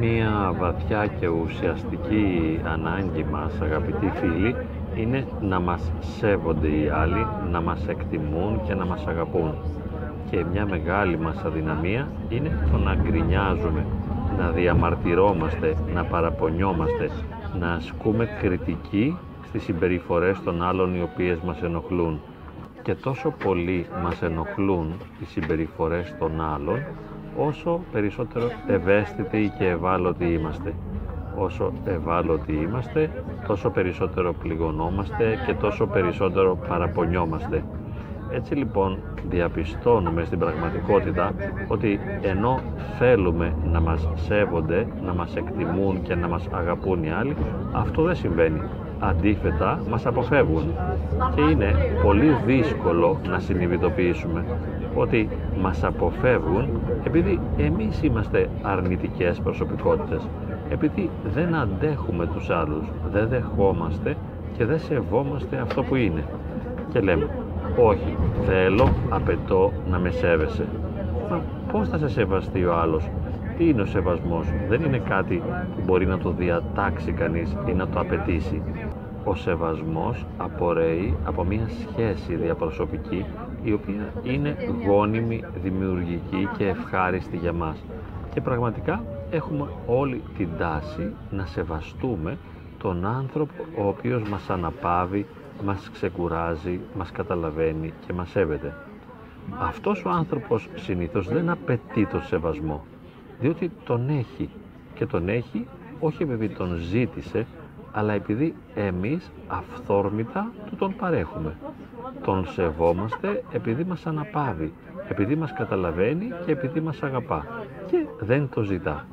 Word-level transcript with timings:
Μία 0.00 0.54
βαθιά 0.58 1.06
και 1.06 1.28
ουσιαστική 1.28 2.60
ανάγκη 2.64 3.24
μας, 3.30 3.60
αγαπητοί 3.60 4.12
φίλοι, 4.14 4.56
είναι 4.96 5.26
να 5.40 5.60
μας 5.60 5.92
σέβονται 6.00 6.68
οι 6.68 6.88
άλλοι, 6.88 7.26
να 7.50 7.60
μας 7.60 7.86
εκτιμούν 7.88 8.60
και 8.66 8.74
να 8.74 8.84
μας 8.84 9.06
αγαπούν. 9.06 9.54
Και 10.30 10.44
μια 10.52 10.66
μεγάλη 10.66 11.18
μας 11.18 11.44
αδυναμία 11.44 12.08
είναι 12.28 12.68
το 12.72 12.78
να 12.78 12.94
γκρινιάζουμε, 12.94 13.86
να 14.38 14.50
διαμαρτυρόμαστε, 14.50 15.76
να 15.94 16.04
παραπονιόμαστε, 16.04 17.10
να 17.58 17.72
ασκούμε 17.72 18.28
κριτική 18.40 19.16
στις 19.46 19.62
συμπεριφορές 19.62 20.42
των 20.44 20.62
άλλων 20.62 20.94
οι 20.96 21.02
οποίες 21.02 21.38
μας 21.40 21.62
ενοχλούν. 21.62 22.20
Και 22.82 22.94
τόσο 22.94 23.34
πολύ 23.44 23.86
μας 24.02 24.22
ενοχλούν 24.22 24.92
οι 25.20 25.24
συμπεριφορές 25.24 26.14
των 26.18 26.40
άλλων, 26.54 26.78
όσο 27.36 27.80
περισσότερο 27.92 28.50
ευαίσθητοι 28.66 29.52
και 29.58 29.66
ευάλωτοι 29.66 30.24
είμαστε. 30.24 30.74
Όσο 31.36 31.72
ευάλωτοι 31.84 32.52
είμαστε, 32.52 33.10
τόσο 33.46 33.70
περισσότερο 33.70 34.32
πληγωνόμαστε 34.32 35.38
και 35.46 35.54
τόσο 35.54 35.86
περισσότερο 35.86 36.58
παραπονιόμαστε. 36.68 37.64
Έτσι 38.32 38.54
λοιπόν 38.54 38.98
διαπιστώνουμε 39.28 40.24
στην 40.24 40.38
πραγματικότητα 40.38 41.32
ότι 41.68 42.00
ενώ 42.22 42.60
θέλουμε 42.98 43.54
να 43.72 43.80
μας 43.80 44.08
σέβονται, 44.14 44.86
να 45.04 45.14
μας 45.14 45.36
εκτιμούν 45.36 46.02
και 46.02 46.14
να 46.14 46.28
μας 46.28 46.48
αγαπούν 46.50 47.04
οι 47.04 47.10
άλλοι, 47.10 47.36
αυτό 47.72 48.02
δεν 48.02 48.16
συμβαίνει. 48.16 48.60
Αντίθετα, 49.00 49.82
μας 49.90 50.06
αποφεύγουν. 50.06 50.74
Και 51.34 51.40
είναι 51.40 51.74
πολύ 52.02 52.36
δύσκολο 52.46 53.20
να 53.28 53.38
συνειδητοποιήσουμε 53.38 54.44
ότι 54.94 55.28
μας 55.60 55.84
αποφεύγουν 55.84 56.68
επειδή 57.04 57.40
εμείς 57.58 58.02
είμαστε 58.02 58.48
αρνητικές 58.62 59.40
προσωπικότητες. 59.40 60.28
Επειδή 60.70 61.10
δεν 61.34 61.54
αντέχουμε 61.54 62.26
τους 62.26 62.50
άλλους, 62.50 62.84
δεν 63.12 63.28
δεχόμαστε 63.28 64.16
και 64.56 64.64
δεν 64.64 64.78
σεβόμαστε 64.78 65.56
αυτό 65.56 65.82
που 65.82 65.94
είναι. 65.94 66.24
Και 66.92 67.00
λέμε, 67.00 67.28
όχι, 67.76 68.16
θέλω, 68.46 68.88
απαιτώ 69.08 69.72
να 69.90 69.98
με 69.98 70.10
σέβεσαι. 70.10 70.66
Μα 71.30 71.40
πώς 71.72 71.88
θα 71.88 71.98
σε 71.98 72.08
σεβαστεί 72.08 72.64
ο 72.64 72.74
άλλος, 72.74 73.08
τι 73.60 73.68
είναι 73.68 73.82
ο 73.82 73.86
σεβασμός, 73.86 74.46
δεν 74.68 74.82
είναι 74.82 74.98
κάτι 74.98 75.42
που 75.74 75.82
μπορεί 75.84 76.06
να 76.06 76.18
το 76.18 76.30
διατάξει 76.30 77.12
κανείς 77.12 77.56
ή 77.68 77.72
να 77.72 77.88
το 77.88 78.00
απαιτήσει. 78.00 78.62
Ο 79.24 79.34
σεβασμός 79.34 80.26
απορρέει 80.38 81.16
από 81.24 81.44
μια 81.44 81.68
σχέση 81.68 82.34
διαπροσωπική 82.34 83.24
η 83.62 83.72
οποία 83.72 84.12
είναι 84.22 84.56
γόνιμη, 84.86 85.44
δημιουργική 85.62 86.48
και 86.56 86.66
ευχάριστη 86.66 87.36
για 87.36 87.52
μας. 87.52 87.84
Και 88.34 88.40
πραγματικά 88.40 89.04
έχουμε 89.30 89.68
όλη 89.86 90.22
την 90.36 90.48
τάση 90.58 91.12
να 91.30 91.46
σεβαστούμε 91.46 92.36
τον 92.78 93.06
άνθρωπο 93.06 93.52
ο 93.78 93.88
οποίος 93.88 94.22
μας 94.28 94.50
αναπαύει, 94.50 95.26
μας 95.64 95.90
ξεκουράζει, 95.92 96.80
μας 96.96 97.10
καταλαβαίνει 97.12 97.92
και 98.06 98.12
μας 98.12 98.30
σέβεται. 98.30 98.74
Αυτός 99.58 100.04
ο 100.04 100.10
άνθρωπος 100.10 100.68
συνήθως 100.74 101.28
δεν 101.28 101.50
απαιτεί 101.50 102.06
τον 102.06 102.22
σεβασμό, 102.22 102.84
διότι 103.40 103.70
τον 103.84 104.08
έχει 104.08 104.48
και 104.94 105.06
τον 105.06 105.28
έχει 105.28 105.66
όχι 106.00 106.22
επειδή 106.22 106.48
τον 106.48 106.76
ζήτησε, 106.76 107.46
αλλά 107.92 108.12
επειδή 108.12 108.54
εμείς 108.74 109.30
αυθόρμητα 109.46 110.50
του 110.66 110.76
τον 110.76 110.94
παρέχουμε. 110.96 111.56
Τον 112.24 112.46
σεβόμαστε 112.46 113.42
επειδή 113.52 113.84
μας 113.84 114.06
αναπαύει, 114.06 114.72
επειδή 115.08 115.36
μας 115.36 115.52
καταλαβαίνει 115.52 116.32
και 116.46 116.52
επειδή 116.52 116.80
μας 116.80 117.02
αγαπά 117.02 117.46
και 117.86 118.06
δεν 118.20 118.48
το 118.54 118.62
ζητά. 118.62 119.06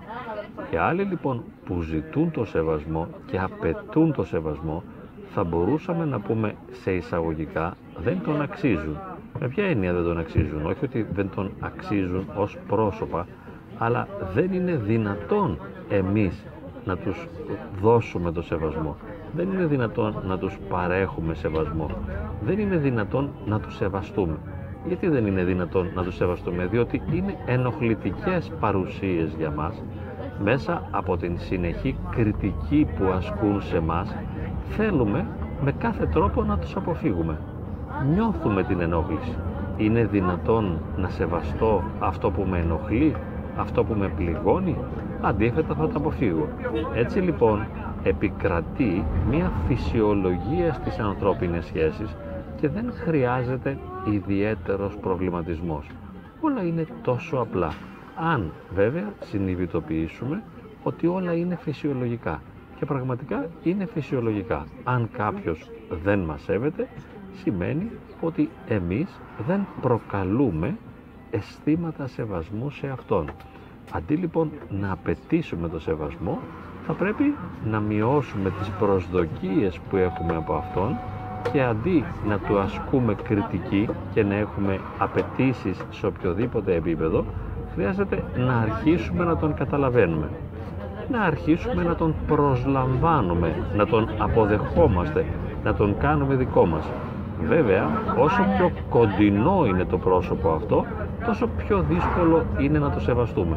Οι 0.72 0.76
άλλοι 0.76 1.04
λοιπόν 1.04 1.44
που 1.66 1.82
ζητούν 1.82 2.32
το 2.32 2.46
σεβασμό 2.46 3.08
και 3.26 3.40
απαιτούν 3.40 4.14
το 4.14 4.24
σεβασμό 4.24 4.84
θα 5.34 5.44
μπορούσαμε 5.44 6.06
να 6.06 6.20
πούμε 6.20 6.56
σε 6.72 6.92
εισαγωγικά 6.92 7.76
δεν 7.98 8.22
τον 8.24 8.42
αξίζουν. 8.42 8.98
Με 9.40 9.48
ποια 9.48 9.66
έννοια 9.66 9.94
δεν 9.94 10.04
τον 10.04 10.18
αξίζουν, 10.18 10.66
όχι 10.66 10.86
ότι 10.86 11.08
δεν 11.14 11.30
τον 11.36 11.52
αξίζουν 11.60 12.28
ως 12.36 12.58
πρόσωπα, 12.68 13.28
αλλά 13.78 14.08
δεν 14.34 14.54
είναι 14.54 14.76
δυνατόν 14.76 15.58
εμείς 15.90 16.46
να 16.86 16.98
τους 16.98 17.28
δώσουμε 17.82 18.32
το 18.32 18.42
σεβασμό. 18.42 18.96
Δεν 19.36 19.52
είναι 19.52 19.66
δυνατόν 19.66 20.16
να 20.28 20.38
τους 20.38 20.58
παρέχουμε 20.70 21.34
σεβασμό. 21.34 21.90
Δεν 22.42 22.60
είναι 22.60 22.78
δυνατόν 22.78 23.30
να 23.46 23.60
τους 23.60 23.76
σεβαστούμε. 23.76 24.38
Γιατί 24.88 25.08
δεν 25.08 25.26
είναι 25.26 25.44
δυνατόν 25.44 25.92
να 25.96 26.04
τους 26.04 26.16
σεβαστούμε, 26.16 26.66
διότι 26.66 27.02
είναι 27.14 27.36
ενοχλητικές 27.46 28.52
παρουσίες 28.60 29.34
για 29.38 29.52
μας 29.52 29.84
μέσα 30.44 30.88
από 30.92 31.18
την 31.18 31.40
συνεχή 31.40 31.98
κριτική 32.12 32.88
που 32.98 33.06
ασκούν 33.06 33.62
σε 33.62 33.80
μας 33.80 34.16
θέλουμε 34.70 35.28
με 35.64 35.72
κάθε 35.72 36.06
τρόπο 36.06 36.44
να 36.44 36.58
τους 36.58 36.76
αποφύγουμε. 36.76 37.40
Νιώθουμε 38.14 38.64
την 38.64 38.82
ενόχληση. 38.82 39.38
Είναι 39.78 40.06
δυνατόν 40.06 40.80
να 40.98 41.10
σεβαστώ 41.10 41.84
αυτό 42.00 42.32
που 42.32 42.46
με 42.50 42.58
ενοχλεί, 42.58 43.16
αυτό 43.58 43.84
που 43.84 43.94
με 43.94 44.08
πληγώνει, 44.10 44.78
αντίθετα 45.22 45.76
θα 45.76 45.88
το 45.88 45.94
αποφύγω. 45.96 46.48
Έτσι 46.96 47.20
λοιπόν 47.20 47.68
επικρατεί 48.04 49.06
μια 49.30 49.52
φυσιολογία 49.68 50.74
στις 50.74 51.00
ανθρώπινες 51.00 51.66
σχέσεις 51.66 52.16
και 52.60 52.70
δεν 52.70 52.92
χρειάζεται 52.94 53.78
ιδιαίτερος 54.12 54.98
προβληματισμός. 54.98 55.88
Όλα 56.42 56.64
είναι 56.64 56.86
τόσο 57.02 57.38
απλά. 57.38 57.74
Αν 58.16 58.52
βέβαια 58.74 59.14
συνειδητοποιήσουμε 59.20 60.44
ότι 60.84 61.08
όλα 61.08 61.34
είναι 61.34 61.56
φυσιολογικά 61.56 62.42
και 62.80 62.86
πραγματικά 62.86 63.46
είναι 63.64 63.86
φυσιολογικά. 63.86 64.66
Αν 64.84 65.10
κάποιος 65.12 65.70
δεν 66.04 66.20
μας 66.20 66.42
σέβεται, 66.42 66.88
σημαίνει 67.44 67.92
ότι 68.22 68.50
εμείς 68.68 69.20
δεν 69.48 69.66
προκαλούμε 69.82 70.78
αισθήματα 71.32 72.08
σεβασμού 72.08 72.70
σε 72.70 72.88
Αυτόν. 72.88 73.30
Αντί 73.92 74.16
λοιπόν 74.16 74.52
να 74.70 74.92
απαιτήσουμε 74.92 75.70
το 75.70 75.80
σεβασμό, 75.80 76.40
θα 76.88 76.94
πρέπει 76.94 77.36
να 77.66 77.80
μειώσουμε 77.80 78.50
τις 78.60 78.70
προσδοκίες 78.70 79.80
που 79.90 79.98
έχουμε 79.98 80.36
από 80.36 80.54
Αυτόν 80.54 80.98
και 81.52 81.64
αντί 81.64 82.04
να 82.28 82.38
του 82.38 82.60
ασκούμε 82.60 83.16
κριτική 83.24 83.90
και 84.14 84.24
να 84.24 84.36
έχουμε 84.36 84.80
απαιτήσεις 84.98 85.86
σε 85.90 86.06
οποιοδήποτε 86.06 86.76
επίπεδο, 86.76 87.26
χρειάζεται 87.74 88.24
να 88.38 88.58
αρχίσουμε 88.58 89.24
να 89.24 89.38
τον 89.38 89.54
καταλαβαίνουμε. 89.54 90.30
Να 91.12 91.22
αρχίσουμε 91.22 91.84
να 91.84 91.96
τον 91.96 92.14
προσλαμβάνουμε, 92.28 93.56
να 93.76 93.86
τον 93.86 94.10
αποδεχόμαστε, 94.18 95.26
να 95.64 95.74
τον 95.74 95.98
κάνουμε 95.98 96.36
δικό 96.36 96.66
μας. 96.66 96.84
Βέβαια, 97.48 97.90
όσο 98.18 98.46
πιο 98.58 98.72
κοντινό 98.90 99.66
είναι 99.66 99.86
το 99.86 99.98
πρόσωπο 99.98 100.50
αυτό, 100.52 100.86
τόσο 101.28 101.48
πιο 101.58 101.86
δύσκολο 101.90 102.46
είναι 102.58 102.80
να 102.80 102.90
το 102.90 103.00
σεβαστούμε. 103.00 103.56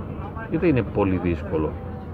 Γιατί 0.50 0.68
είναι 0.68 0.82
πολύ 0.82 1.16
δύσκολο. 1.16 1.70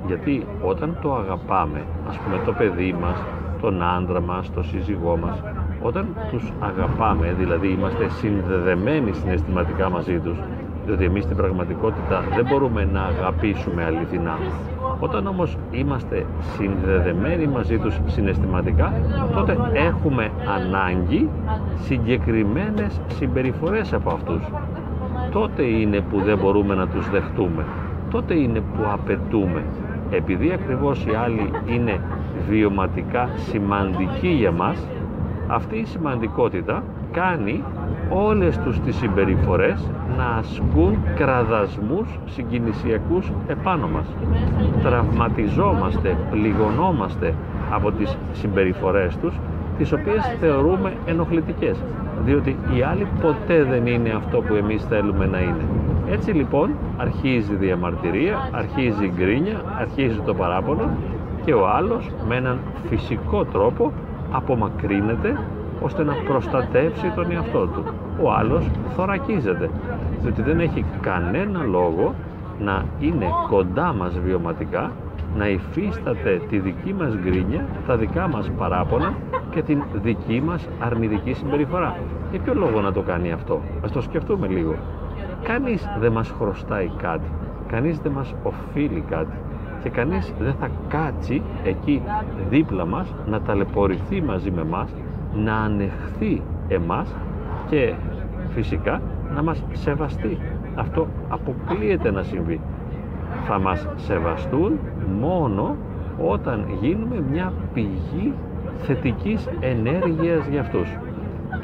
Γιατί 0.06 0.46
όταν 0.62 0.96
το 1.02 1.14
αγαπάμε, 1.14 1.82
ας 2.08 2.18
πούμε 2.18 2.40
το 2.44 2.52
παιδί 2.52 2.96
μας, 3.00 3.24
τον 3.60 3.82
άντρα 3.82 4.20
μας, 4.20 4.52
τον 4.52 4.64
σύζυγό 4.64 5.16
μας, 5.16 5.42
όταν 5.82 6.06
τους 6.30 6.52
αγαπάμε, 6.60 7.34
δηλαδή 7.38 7.68
είμαστε 7.68 8.08
συνδεδεμένοι 8.08 9.12
συναισθηματικά 9.12 9.90
μαζί 9.90 10.18
τους, 10.18 10.38
διότι 10.86 11.04
εμείς 11.04 11.24
στην 11.24 11.36
πραγματικότητα 11.36 12.22
δεν 12.34 12.46
μπορούμε 12.48 12.88
να 12.92 13.02
αγαπήσουμε 13.02 13.84
αληθινά. 13.84 14.38
Όταν 15.00 15.26
όμως 15.26 15.56
είμαστε 15.70 16.26
συνδεδεμένοι 16.56 17.46
μαζί 17.46 17.78
τους 17.78 18.00
συναισθηματικά, 18.06 18.92
τότε 19.34 19.56
έχουμε 19.72 20.30
ανάγκη 20.56 21.28
συγκεκριμένες 21.82 23.00
συμπεριφορές 23.08 23.92
από 23.92 24.10
αυτούς. 24.10 24.42
Τότε 25.40 25.62
είναι 25.62 26.00
που 26.00 26.20
δεν 26.20 26.38
μπορούμε 26.38 26.74
να 26.74 26.86
τους 26.86 27.10
δεχτούμε. 27.10 27.64
Τότε 28.10 28.34
είναι 28.34 28.60
που 28.60 28.82
απαιτούμε. 28.92 29.62
Επειδή 30.10 30.52
ακριβώς 30.52 31.06
οι 31.06 31.14
άλλοι 31.24 31.50
είναι 31.66 32.00
βιωματικά 32.48 33.28
σημαντικοί 33.36 34.28
για 34.28 34.52
μας, 34.52 34.86
αυτή 35.46 35.76
η 35.76 35.84
σημαντικότητα 35.84 36.82
κάνει 37.12 37.64
όλες 38.10 38.58
τους 38.58 38.80
τις 38.80 38.96
συμπεριφορές 38.96 39.90
να 40.16 40.24
ασκούν 40.24 40.98
κραδασμούς 41.16 42.18
συγκινησιακούς 42.26 43.32
επάνω 43.46 43.88
μας. 43.88 44.06
Τραυματιζόμαστε, 44.82 46.16
πληγωνόμαστε 46.30 47.34
από 47.70 47.92
τις 47.92 48.16
συμπεριφορές 48.32 49.16
τους, 49.16 49.34
τις 49.78 49.92
οποίες 49.92 50.36
θεωρούμε 50.40 50.92
ενοχλητικές, 51.06 51.78
διότι 52.24 52.56
οι 52.74 52.82
άλλοι 52.82 53.06
ποτέ 53.20 53.64
δεν 53.64 53.86
είναι 53.86 54.10
αυτό 54.16 54.40
που 54.40 54.54
εμείς 54.54 54.84
θέλουμε 54.84 55.26
να 55.26 55.38
είναι. 55.38 55.64
Έτσι 56.10 56.30
λοιπόν 56.30 56.70
αρχίζει 56.96 57.52
η 57.52 57.56
διαμαρτυρία, 57.56 58.48
αρχίζει 58.52 59.04
η 59.04 59.12
γκρίνια, 59.16 59.60
αρχίζει 59.80 60.20
το 60.26 60.34
παράπονο 60.34 60.88
και 61.44 61.52
ο 61.52 61.68
άλλος 61.68 62.10
με 62.28 62.36
έναν 62.36 62.58
φυσικό 62.88 63.44
τρόπο 63.44 63.92
απομακρύνεται 64.32 65.38
ώστε 65.80 66.04
να 66.04 66.12
προστατεύσει 66.12 67.12
τον 67.14 67.30
εαυτό 67.30 67.66
του. 67.66 67.84
Ο 68.22 68.32
άλλος 68.32 68.70
θωρακίζεται, 68.96 69.70
διότι 70.22 70.42
δεν 70.42 70.60
έχει 70.60 70.84
κανένα 71.00 71.62
λόγο 71.62 72.14
να 72.60 72.84
είναι 73.00 73.26
κοντά 73.48 73.92
μας 73.92 74.18
βιωματικά 74.24 74.90
να 75.36 75.48
υφίσταται 75.48 76.40
τη 76.48 76.58
δική 76.58 76.94
μας 76.98 77.16
γκρίνια, 77.16 77.64
τα 77.86 77.96
δικά 77.96 78.28
μας 78.28 78.50
παράπονα 78.58 79.14
και 79.56 79.62
την 79.62 79.82
δική 80.02 80.42
μας 80.46 80.68
αρνητική 80.80 81.32
συμπεριφορά. 81.32 81.96
Για 82.30 82.40
ποιο 82.40 82.54
λόγο 82.54 82.80
να 82.80 82.92
το 82.92 83.00
κάνει 83.02 83.32
αυτό, 83.32 83.60
ας 83.84 83.92
το 83.92 84.00
σκεφτούμε 84.00 84.46
λίγο. 84.46 84.74
Κανείς 85.42 85.88
δεν 86.00 86.12
μας 86.12 86.30
χρωστάει 86.38 86.90
κάτι, 87.02 87.30
κανείς 87.68 87.98
δεν 87.98 88.12
μας 88.12 88.34
οφείλει 88.42 89.04
κάτι 89.10 89.36
και 89.82 89.88
κανείς 89.88 90.32
δεν 90.38 90.54
θα 90.60 90.70
κάτσει 90.88 91.42
εκεί 91.64 92.02
δίπλα 92.48 92.86
μας 92.86 93.14
να 93.26 93.40
ταλαιπωρηθεί 93.40 94.22
μαζί 94.22 94.50
με 94.50 94.64
μας, 94.64 94.90
να 95.34 95.56
ανεχθεί 95.56 96.42
εμάς 96.68 97.14
και 97.68 97.94
φυσικά 98.54 99.00
να 99.34 99.42
μας 99.42 99.62
σεβαστεί. 99.72 100.38
Αυτό 100.74 101.06
αποκλείεται 101.28 102.10
να 102.10 102.22
συμβεί. 102.22 102.60
Θα 103.46 103.58
μας 103.58 103.88
σεβαστούν 103.96 104.78
μόνο 105.20 105.76
όταν 106.26 106.64
γίνουμε 106.80 107.22
μια 107.30 107.52
πηγή 107.74 108.32
θετικής 108.82 109.48
ενέργειας 109.60 110.46
για 110.46 110.60
αυτούς. 110.60 110.96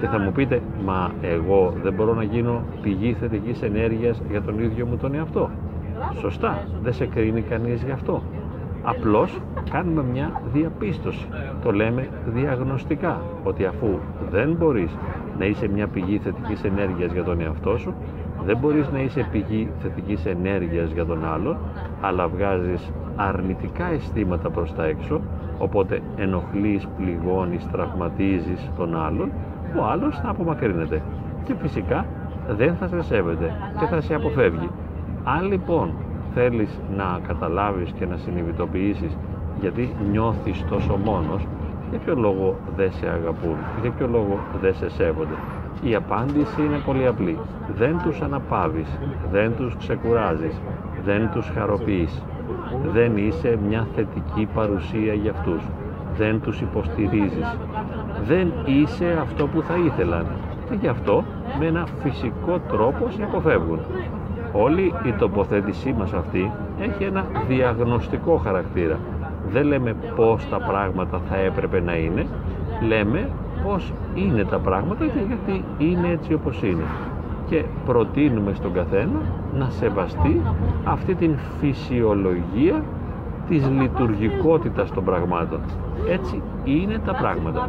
Και 0.00 0.06
θα 0.06 0.18
μου 0.18 0.32
πείτε, 0.32 0.60
μα 0.84 1.10
εγώ 1.22 1.74
δεν 1.82 1.92
μπορώ 1.92 2.14
να 2.14 2.22
γίνω 2.22 2.62
πηγή 2.82 3.16
θετικής 3.20 3.62
ενέργειας 3.62 4.22
για 4.30 4.42
τον 4.42 4.58
ίδιο 4.58 4.86
μου 4.86 4.96
τον 4.96 5.14
εαυτό. 5.14 5.50
Σωστά, 6.20 6.66
δεν 6.82 6.92
σε 6.92 7.06
κρίνει 7.06 7.40
κανείς 7.40 7.82
γι' 7.82 7.90
αυτό. 7.90 8.22
Απλώς 8.82 9.40
κάνουμε 9.70 10.02
μια 10.12 10.40
διαπίστωση. 10.52 11.26
Το 11.62 11.70
λέμε 11.72 12.08
διαγνωστικά, 12.26 13.20
ότι 13.44 13.64
αφού 13.64 13.88
δεν 14.30 14.56
μπορείς 14.58 14.96
να 15.38 15.44
είσαι 15.44 15.68
μια 15.68 15.86
πηγή 15.86 16.18
θετικής 16.18 16.64
ενέργειας 16.64 17.12
για 17.12 17.24
τον 17.24 17.40
εαυτό 17.40 17.78
σου, 17.78 17.94
δεν 18.46 18.56
μπορείς 18.56 18.90
να 18.90 19.00
είσαι 19.00 19.26
πηγή 19.32 19.68
θετικής 19.82 20.26
ενέργειας 20.26 20.90
για 20.90 21.04
τον 21.04 21.24
άλλον, 21.24 21.56
αλλά 22.00 22.28
βγάζεις 22.28 22.92
αρνητικά 23.16 23.86
αισθήματα 23.86 24.50
προς 24.50 24.74
τα 24.74 24.84
έξω, 24.84 25.20
οπότε 25.58 26.00
ενοχλείς, 26.16 26.88
πληγώνεις, 26.96 27.66
τραυματίζεις 27.72 28.70
τον 28.76 28.96
άλλον, 28.96 29.32
ο 29.80 29.84
άλλος 29.84 30.18
θα 30.18 30.28
απομακρύνεται 30.28 31.02
και 31.44 31.54
φυσικά 31.54 32.06
δεν 32.48 32.74
θα 32.74 32.86
σε 32.88 33.02
σέβεται 33.02 33.54
και 33.78 33.86
θα 33.86 34.00
σε 34.00 34.14
αποφεύγει. 34.14 34.68
Αν 35.24 35.46
λοιπόν 35.46 35.92
θέλεις 36.34 36.80
να 36.96 37.18
καταλάβεις 37.26 37.92
και 37.92 38.06
να 38.06 38.16
συνειδητοποιήσεις 38.16 39.16
γιατί 39.60 39.94
νιώθεις 40.10 40.64
τόσο 40.70 40.96
μόνος, 41.04 41.46
για 41.90 41.98
ποιο 41.98 42.14
λόγο 42.14 42.56
δεν 42.76 42.92
σε 42.92 43.06
αγαπούν, 43.08 43.56
για 43.82 43.90
ποιο 43.90 44.06
λόγο 44.06 44.38
δεν 44.60 44.74
σε 44.74 44.88
σέβονται. 44.90 45.34
Η 45.84 45.94
απάντηση 45.94 46.62
είναι 46.62 46.80
πολύ 46.86 47.06
απλή. 47.06 47.38
Δεν 47.76 48.00
τους 48.02 48.20
αναπάβεις, 48.20 48.88
δεν 49.32 49.52
τους 49.56 49.76
ξεκουράζεις, 49.76 50.60
δεν 51.04 51.30
τους 51.32 51.50
χαροποιείς. 51.54 52.22
Δεν 52.92 53.16
είσαι 53.16 53.58
μια 53.68 53.86
θετική 53.94 54.48
παρουσία 54.54 55.14
για 55.14 55.30
αυτούς. 55.30 55.62
Δεν 56.16 56.40
τους 56.40 56.60
υποστηρίζεις. 56.60 57.56
Δεν 58.26 58.52
είσαι 58.64 59.18
αυτό 59.20 59.46
που 59.46 59.62
θα 59.62 59.74
ήθελαν. 59.86 60.26
Και 60.68 60.74
γι' 60.80 60.88
αυτό 60.88 61.24
με 61.58 61.66
ένα 61.66 61.86
φυσικό 62.02 62.58
τρόπο 62.68 63.10
σε 63.10 63.22
αποφεύγουν. 63.22 63.78
Όλη 64.52 64.94
η 65.04 65.12
τοποθέτησή 65.18 65.94
μας 65.98 66.12
αυτή 66.12 66.50
έχει 66.80 67.04
ένα 67.04 67.24
διαγνωστικό 67.48 68.36
χαρακτήρα. 68.36 68.98
Δεν 69.48 69.66
λέμε 69.66 69.96
πώς 70.16 70.48
τα 70.48 70.56
πράγματα 70.56 71.20
θα 71.28 71.36
έπρεπε 71.36 71.80
να 71.80 71.96
είναι, 71.96 72.26
λέμε 72.88 73.28
πώς 73.64 73.92
είναι 74.14 74.44
τα 74.44 74.58
πράγματα 74.58 75.04
και 75.06 75.20
γιατί 75.26 75.64
είναι 75.78 76.08
έτσι 76.08 76.34
όπως 76.34 76.62
είναι. 76.62 76.82
Και 77.48 77.64
προτείνουμε 77.86 78.52
στον 78.54 78.72
καθένα 78.72 79.20
να 79.58 79.70
σεβαστεί 79.70 80.40
αυτή 80.84 81.14
την 81.14 81.36
φυσιολογία 81.60 82.82
της 83.48 83.68
λειτουργικότητας 83.68 84.90
των 84.90 85.04
πραγμάτων. 85.04 85.60
Έτσι 86.08 86.42
είναι 86.64 86.98
τα 87.04 87.14
πράγματα. 87.14 87.68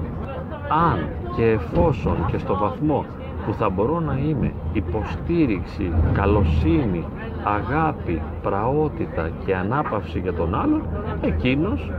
Αν 0.91 1.07
και 1.35 1.45
εφόσον 1.45 2.15
και 2.31 2.37
στο 2.37 2.57
βαθμό 2.57 3.05
που 3.45 3.53
θα 3.53 3.69
μπορώ 3.69 3.99
να 3.99 4.17
είμαι 4.17 4.53
υποστήριξη, 4.73 5.91
καλοσύνη, 6.13 7.05
αγάπη, 7.43 8.21
πραότητα 8.41 9.29
και 9.45 9.55
ανάπαυση 9.55 10.19
για 10.19 10.33
τον 10.33 10.55
άλλον, 10.55 10.81
εκείνος 11.21 11.91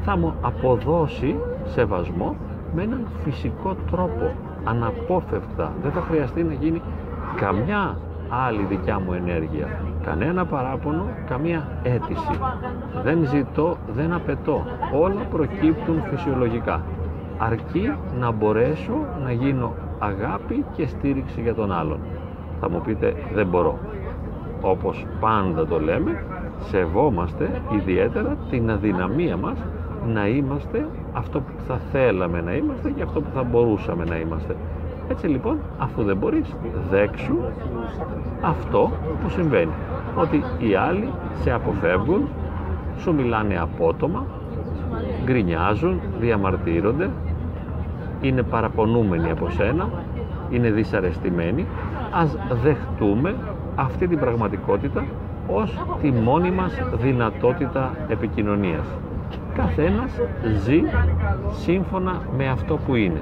θα 0.00 0.16
μου 0.16 0.34
αποδώσει 0.40 1.36
σεβασμό 1.64 2.36
με 2.74 2.82
έναν 2.82 3.06
φυσικό 3.24 3.76
τρόπο, 3.90 4.32
αναπόφευκτα. 4.64 5.72
Δεν 5.82 5.92
θα 5.92 6.00
χρειαστεί 6.00 6.42
να 6.42 6.52
γίνει 6.52 6.82
καμιά 7.36 7.96
άλλη 8.28 8.64
δικιά 8.68 8.98
μου 8.98 9.12
ενέργεια. 9.12 9.66
Κανένα 10.04 10.44
παράπονο, 10.44 11.06
καμία 11.28 11.68
αίτηση. 11.82 12.38
Δεν 13.04 13.26
ζητώ, 13.26 13.76
δεν 13.94 14.12
απαιτώ. 14.12 14.64
Όλα 15.00 15.20
προκύπτουν 15.30 16.02
φυσιολογικά. 16.10 16.80
Αρκεί 17.38 17.94
να 18.18 18.30
μπορέσω 18.30 18.92
να 19.24 19.32
γίνω 19.32 19.72
αγάπη 19.98 20.64
και 20.76 20.86
στήριξη 20.86 21.40
για 21.40 21.54
τον 21.54 21.72
άλλον. 21.72 21.98
Θα 22.60 22.70
μου 22.70 22.80
πείτε 22.80 23.14
δεν 23.34 23.46
μπορώ. 23.46 23.78
Όπως 24.60 25.06
πάντα 25.20 25.66
το 25.66 25.80
λέμε, 25.80 26.24
σεβόμαστε 26.60 27.60
ιδιαίτερα 27.74 28.36
την 28.50 28.70
αδυναμία 28.70 29.36
μας 29.36 29.58
να 30.06 30.28
είμαστε 30.28 30.86
αυτό 31.12 31.40
που 31.40 31.52
θα 31.66 31.80
θέλαμε 31.92 32.40
να 32.40 32.52
είμαστε 32.54 32.90
και 32.90 33.02
αυτό 33.02 33.20
που 33.20 33.30
θα 33.34 33.42
μπορούσαμε 33.42 34.04
να 34.04 34.16
είμαστε. 34.16 34.56
Έτσι 35.10 35.26
λοιπόν, 35.26 35.58
αφού 35.78 36.02
δεν 36.02 36.16
μπορείς, 36.16 36.56
δέξου 36.90 37.36
αυτό 38.40 38.90
που 39.22 39.28
συμβαίνει. 39.28 39.72
Ότι 40.16 40.44
οι 40.58 40.74
άλλοι 40.74 41.08
σε 41.40 41.52
αποφεύγουν, 41.52 42.28
σου 42.98 43.14
μιλάνε 43.14 43.58
απότομα, 43.60 44.26
γκρινιάζουν, 45.24 46.00
διαμαρτύρονται, 46.20 47.10
είναι 48.20 48.42
παραπονούμενοι 48.42 49.30
από 49.30 49.50
σένα, 49.50 49.88
είναι 50.50 50.70
δυσαρεστημένοι, 50.70 51.66
ας 52.12 52.36
δεχτούμε 52.62 53.34
αυτή 53.74 54.08
την 54.08 54.18
πραγματικότητα 54.18 55.04
ως 55.48 55.84
τη 56.02 56.10
μόνη 56.10 56.50
μας 56.50 56.82
δυνατότητα 57.02 57.90
επικοινωνίας. 58.08 58.86
Καθένας 59.54 60.10
ζει 60.64 60.82
σύμφωνα 61.50 62.20
με 62.36 62.48
αυτό 62.48 62.78
που 62.86 62.94
είναι. 62.94 63.20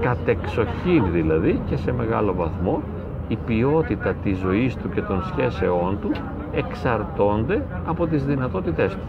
Κατεξοχήν 0.00 1.04
δηλαδή 1.12 1.60
και 1.66 1.76
σε 1.76 1.92
μεγάλο 1.92 2.34
βαθμό 2.34 2.82
η 3.28 3.36
ποιότητα 3.46 4.14
της 4.22 4.38
ζωής 4.38 4.76
του 4.76 4.88
και 4.88 5.00
των 5.00 5.22
σχέσεών 5.24 5.98
του 6.00 6.10
εξαρτώνται 6.52 7.66
από 7.86 8.06
τις 8.06 8.24
δυνατότητές 8.24 8.92
του. 8.92 9.02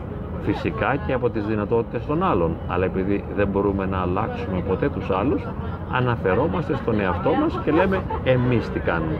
Φυσικά 0.43 0.95
και 1.05 1.13
από 1.13 1.29
τις 1.29 1.45
δυνατότητες 1.45 2.05
των 2.05 2.23
άλλων. 2.23 2.55
Αλλά 2.67 2.85
επειδή 2.85 3.23
δεν 3.35 3.47
μπορούμε 3.47 3.85
να 3.85 3.97
αλλάξουμε 3.97 4.61
ποτέ 4.67 4.89
τους 4.89 5.09
άλλους 5.09 5.43
αναφερόμαστε 5.91 6.75
στον 6.75 6.99
εαυτό 6.99 7.33
μας 7.33 7.59
και 7.63 7.71
λέμε 7.71 8.01
εμείς 8.23 8.69
τι 8.69 8.79
κάνουμε 8.79 9.17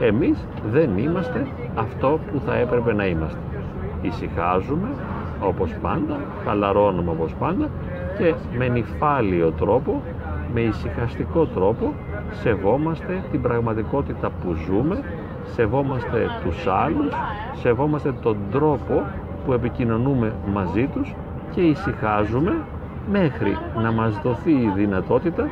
εμείς 0.00 0.46
δεν 0.72 0.98
είμαστε 0.98 1.46
αυτό 1.74 2.18
που 2.32 2.40
θα 2.46 2.54
έπρεπε 2.54 2.92
να 2.92 3.06
είμαστε. 3.06 3.38
Ησυχάζουμε 4.02 4.88
όπως 5.44 5.74
πάντα 5.82 6.16
χαλαρώνουμε 6.44 7.10
όπως 7.10 7.34
πάντα 7.38 7.68
και 8.18 8.34
με 8.58 8.68
νυφάλιο 8.68 9.50
τρόπο 9.50 10.02
με 10.54 10.60
ησυχαστικό 10.60 11.46
τρόπο 11.46 11.92
σεβόμαστε 12.30 13.24
την 13.30 13.42
πραγματικότητα 13.42 14.30
που 14.30 14.54
ζούμε 14.66 15.04
σεβόμαστε 15.44 16.26
τους 16.44 16.66
άλλους 16.66 17.12
σεβόμαστε 17.54 18.12
τον 18.22 18.36
τρόπο 18.50 19.02
που 19.44 19.52
επικοινωνούμε 19.52 20.32
μαζί 20.52 20.88
τους 20.92 21.14
και 21.50 21.60
ησυχάζουμε 21.60 22.52
μέχρι 23.10 23.56
να 23.82 23.92
μας 23.92 24.20
δοθεί 24.22 24.52
η 24.52 24.72
δυνατότητα 24.76 25.48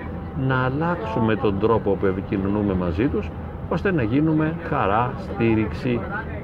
να 0.49 0.65
αλλάξουμε 0.65 1.37
τον 1.37 1.59
τρόπο 1.59 1.91
που 1.95 2.07
επικοινωνούμε 2.07 2.75
μαζί 2.75 3.07
τους 3.09 3.29
ώστε 3.69 3.93
να 3.93 4.03
γίνουμε 4.03 4.55
χαρά, 4.69 5.13
στήριξη, 5.17 6.01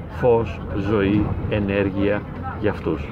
φως, 0.09 0.59
ζωή, 0.89 1.25
ενέργεια 1.49 2.21
για 2.59 2.71
αυτούς. 2.71 3.07